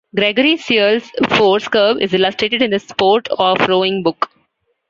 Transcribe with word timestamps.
Gregory 0.15 0.57
Searle's 0.57 1.11
force 1.37 1.67
curve 1.67 1.97
is 2.01 2.15
illustrated 2.15 2.63
in 2.63 2.71
The 2.71 2.79
Sport 2.79 3.27
of 3.37 3.59
Rowing 3.67 4.01
Book. 4.01 4.31